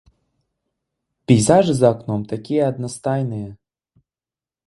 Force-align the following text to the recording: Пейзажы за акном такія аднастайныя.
Пейзажы 1.31 1.75
за 1.79 1.87
акном 1.95 2.21
такія 2.33 2.63
аднастайныя. 2.73 3.49